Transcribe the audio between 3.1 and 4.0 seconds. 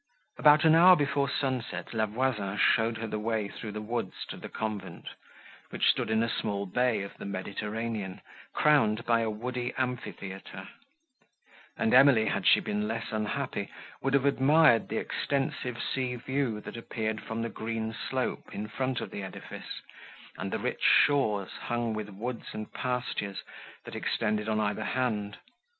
way through the